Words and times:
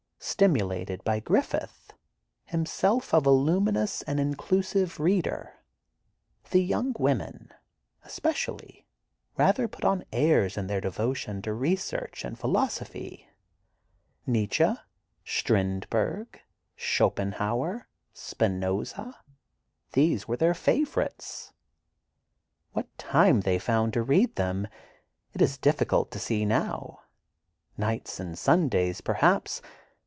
Stimulated 0.23 1.03
by 1.03 1.19
Griffith, 1.19 1.93
himself 2.45 3.11
a 3.11 3.19
voluminous 3.19 4.03
and 4.03 4.19
inclusive 4.19 4.99
reader, 4.99 5.55
the 6.51 6.61
young 6.61 6.93
women, 6.99 7.51
especially, 8.03 8.85
rather 9.35 9.67
put 9.67 9.83
on 9.83 10.03
airs 10.13 10.57
in 10.57 10.67
their 10.67 10.79
devotion 10.79 11.41
to 11.41 11.55
research 11.55 12.23
and 12.23 12.37
philosophy: 12.37 13.29
Nietzsche, 14.27 14.71
Strindberg, 15.25 16.39
Schopenhauer, 16.75 17.87
Spinoza—these 18.13 20.27
were 20.27 20.37
their 20.37 20.53
favorites. 20.53 21.51
What 22.73 22.95
time 22.99 23.41
they 23.41 23.57
found 23.57 23.91
to 23.93 24.03
read 24.03 24.35
them, 24.35 24.67
it 25.33 25.41
is 25.41 25.57
difficult 25.57 26.11
to 26.11 26.19
see, 26.19 26.45
now—nights 26.45 28.19
and 28.19 28.37
Sundays, 28.37 29.01
perhaps. 29.01 29.63